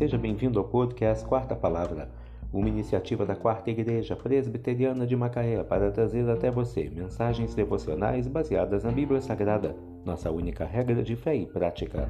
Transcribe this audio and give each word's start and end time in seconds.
Seja 0.00 0.16
bem-vindo 0.16 0.58
ao 0.58 0.64
podcast 0.64 1.26
Quarta 1.26 1.54
Palavra, 1.54 2.08
uma 2.50 2.70
iniciativa 2.70 3.26
da 3.26 3.36
Quarta 3.36 3.70
Igreja 3.70 4.16
Presbiteriana 4.16 5.06
de 5.06 5.14
Macaé 5.14 5.62
para 5.62 5.90
trazer 5.90 6.26
até 6.30 6.50
você 6.50 6.88
mensagens 6.88 7.54
devocionais 7.54 8.26
baseadas 8.26 8.82
na 8.82 8.90
Bíblia 8.90 9.20
Sagrada, 9.20 9.76
nossa 10.02 10.30
única 10.30 10.64
regra 10.64 11.02
de 11.02 11.14
fé 11.16 11.36
e 11.36 11.44
prática. 11.44 12.08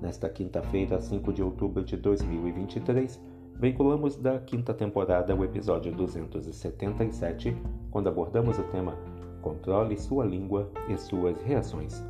Nesta 0.00 0.28
quinta-feira, 0.28 1.00
5 1.00 1.32
de 1.32 1.42
outubro 1.42 1.84
de 1.84 1.96
2023, 1.96 3.20
veiculamos 3.56 4.16
da 4.16 4.38
quinta 4.38 4.72
temporada 4.72 5.34
o 5.34 5.44
episódio 5.44 5.90
277, 5.90 7.56
quando 7.90 8.08
abordamos 8.08 8.56
o 8.56 8.62
tema 8.62 8.96
Controle 9.42 9.98
sua 9.98 10.24
língua 10.24 10.70
e 10.88 10.96
suas 10.96 11.42
reações. 11.42 12.06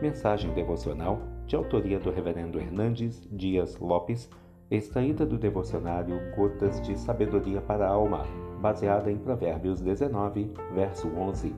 Mensagem 0.00 0.52
devocional 0.52 1.31
de 1.52 1.56
autoria 1.56 1.98
do 1.98 2.10
Reverendo 2.10 2.58
Hernandes 2.58 3.28
Dias 3.30 3.78
Lopes, 3.78 4.30
extraída 4.70 5.26
do 5.26 5.36
devocionário 5.36 6.18
Gotas 6.34 6.80
de 6.80 6.98
Sabedoria 6.98 7.60
para 7.60 7.86
a 7.86 7.90
Alma, 7.90 8.24
baseada 8.58 9.12
em 9.12 9.18
Provérbios 9.18 9.78
19, 9.82 10.50
verso 10.72 11.08
11. 11.08 11.54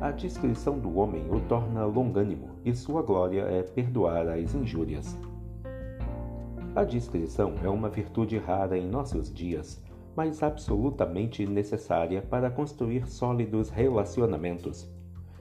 A 0.00 0.10
descrição 0.10 0.78
do 0.78 0.96
homem 0.96 1.30
o 1.30 1.38
torna 1.40 1.84
longânimo, 1.84 2.48
e 2.64 2.74
sua 2.74 3.02
glória 3.02 3.42
é 3.42 3.62
perdoar 3.62 4.26
as 4.26 4.54
injúrias. 4.54 5.14
A 6.74 6.82
discrição 6.82 7.52
é 7.62 7.68
uma 7.68 7.90
virtude 7.90 8.38
rara 8.38 8.78
em 8.78 8.88
nossos 8.88 9.30
dias, 9.30 9.84
mas 10.16 10.42
absolutamente 10.42 11.44
necessária 11.44 12.22
para 12.22 12.50
construir 12.50 13.06
sólidos 13.06 13.68
relacionamentos. 13.68 14.90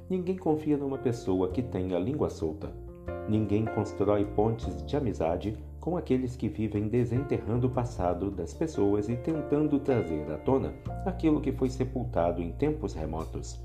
Ninguém 0.09 0.35
confia 0.35 0.75
numa 0.75 0.97
pessoa 0.97 1.49
que 1.49 1.63
tem 1.63 1.95
a 1.95 1.99
língua 1.99 2.29
solta. 2.29 2.88
Ninguém 3.27 3.65
constrói 3.65 4.25
pontes 4.25 4.85
de 4.85 4.97
amizade 4.97 5.57
com 5.79 5.95
aqueles 5.95 6.35
que 6.35 6.49
vivem 6.49 6.87
desenterrando 6.87 7.67
o 7.67 7.69
passado 7.69 8.29
das 8.29 8.53
pessoas 8.53 9.07
e 9.09 9.15
tentando 9.15 9.79
trazer 9.79 10.29
à 10.31 10.37
tona 10.37 10.73
aquilo 11.05 11.41
que 11.41 11.51
foi 11.51 11.69
sepultado 11.69 12.41
em 12.41 12.51
tempos 12.51 12.93
remotos. 12.93 13.59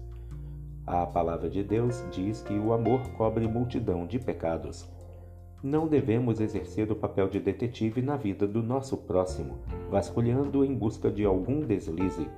A 0.87 1.07
palavra 1.07 1.49
de 1.49 1.63
Deus 1.63 2.05
diz 2.11 2.43
que 2.43 2.53
o 2.59 2.73
amor 2.73 3.01
cobre 3.17 3.49
multidão 3.49 4.07
de 4.07 4.19
pecados. 4.19 4.87
Não 5.63 5.89
devemos 5.89 6.41
exercer 6.41 6.93
o 6.93 6.97
papel 6.97 7.27
de 7.29 7.41
detetive 7.41 8.03
na 8.03 8.17
vida 8.17 8.47
do 8.47 8.63
nosso 8.63 8.99
próximo, 8.99 9.59
vasculhando 9.91 10.63
em 10.63 10.75
busca 10.75 11.11
de 11.11 11.25
algum 11.25 11.61
deslize. 11.61 12.29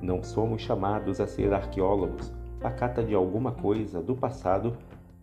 Não 0.00 0.22
somos 0.22 0.62
chamados 0.62 1.20
a 1.20 1.26
ser 1.26 1.52
arqueólogos, 1.52 2.32
à 2.62 2.70
cata 2.70 3.02
de 3.02 3.12
alguma 3.12 3.50
coisa 3.50 4.00
do 4.00 4.14
passado 4.14 4.76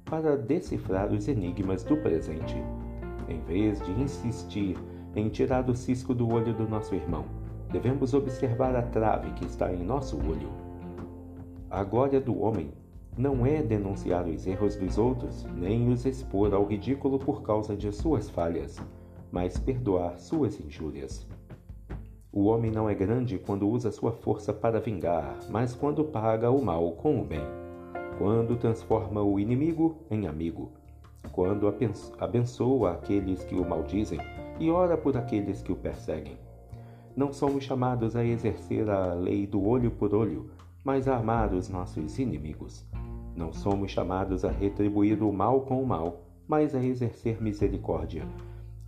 para 0.09 0.37
decifrar 0.37 1.11
os 1.11 1.27
enigmas 1.27 1.83
do 1.83 1.97
presente. 1.97 2.55
Em 3.27 3.39
vez 3.41 3.79
de 3.85 3.91
insistir 3.91 4.77
em 5.15 5.29
tirar 5.29 5.69
o 5.69 5.75
cisco 5.75 6.13
do 6.13 6.31
olho 6.31 6.53
do 6.53 6.67
nosso 6.67 6.95
irmão, 6.95 7.25
devemos 7.71 8.13
observar 8.13 8.75
a 8.75 8.81
trave 8.81 9.31
que 9.31 9.45
está 9.45 9.73
em 9.73 9.83
nosso 9.83 10.17
olho. 10.17 10.49
A 11.69 11.83
glória 11.83 12.21
do 12.21 12.39
homem 12.39 12.71
não 13.17 13.45
é 13.45 13.61
denunciar 13.61 14.27
os 14.27 14.45
erros 14.45 14.75
dos 14.75 14.97
outros, 14.97 15.45
nem 15.55 15.89
os 15.89 16.05
expor 16.05 16.53
ao 16.53 16.65
ridículo 16.65 17.17
por 17.17 17.41
causa 17.41 17.75
de 17.75 17.91
suas 17.91 18.29
falhas, 18.29 18.79
mas 19.31 19.57
perdoar 19.57 20.17
suas 20.19 20.59
injúrias. 20.59 21.27
O 22.31 22.45
homem 22.45 22.69
não 22.69 22.87
é 22.87 22.93
grande 22.93 23.39
quando 23.39 23.67
usa 23.67 23.91
sua 23.91 24.11
força 24.11 24.53
para 24.53 24.79
vingar, 24.79 25.39
mas 25.49 25.73
quando 25.73 26.05
paga 26.05 26.51
o 26.51 26.63
mal 26.63 26.91
com 26.91 27.19
o 27.19 27.25
bem, 27.25 27.41
quando 28.17 28.57
transforma 28.57 29.21
o 29.21 29.39
inimigo 29.39 29.97
em 30.09 30.27
amigo, 30.27 30.71
quando 31.31 31.71
abençoa 32.19 32.93
aqueles 32.93 33.43
que 33.43 33.55
o 33.55 33.67
maldizem 33.67 34.19
e 34.59 34.69
ora 34.69 34.97
por 34.97 35.15
aqueles 35.15 35.61
que 35.61 35.71
o 35.71 35.75
perseguem. 35.75 36.37
Não 37.15 37.31
somos 37.31 37.63
chamados 37.63 38.15
a 38.15 38.23
exercer 38.23 38.89
a 38.89 39.13
lei 39.13 39.45
do 39.45 39.63
olho 39.63 39.91
por 39.91 40.13
olho, 40.13 40.49
mas 40.83 41.07
a 41.07 41.17
amar 41.17 41.53
os 41.53 41.69
nossos 41.69 42.17
inimigos. 42.17 42.85
Não 43.35 43.53
somos 43.53 43.91
chamados 43.91 44.43
a 44.43 44.49
retribuir 44.49 45.21
o 45.21 45.31
mal 45.31 45.61
com 45.61 45.81
o 45.81 45.85
mal, 45.85 46.21
mas 46.47 46.73
a 46.73 46.83
exercer 46.83 47.41
misericórdia 47.41 48.27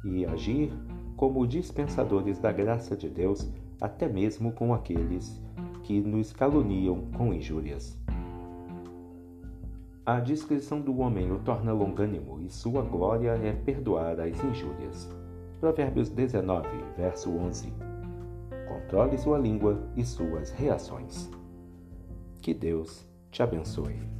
e 0.04 0.26
agir 0.26 0.72
como 1.16 1.46
dispensadores 1.46 2.40
da 2.40 2.52
graça 2.52 2.96
de 2.96 3.10
Deus, 3.10 3.52
até 3.82 4.08
mesmo 4.08 4.54
com 4.54 4.74
aqueles 4.74 5.42
que 5.84 6.00
nos 6.00 6.32
caluniam 6.32 7.02
com 7.18 7.34
injúrias. 7.34 8.00
A 10.06 10.20
descrição 10.20 10.82
do 10.82 10.98
homem 11.00 11.32
o 11.32 11.40
torna 11.40 11.72
longânimo 11.72 12.42
e 12.42 12.50
sua 12.50 12.82
glória 12.82 13.32
é 13.32 13.54
perdoar 13.54 14.20
as 14.20 14.44
injúrias. 14.44 15.10
Provérbios 15.60 16.10
19, 16.10 16.68
verso 16.98 17.30
11. 17.30 17.74
Controle 18.68 19.18
sua 19.18 19.38
língua 19.38 19.78
e 19.96 20.04
suas 20.04 20.52
reações. 20.52 21.30
Que 22.42 22.54
Deus 22.54 23.08
te 23.30 23.44
abençoe. 23.44 24.19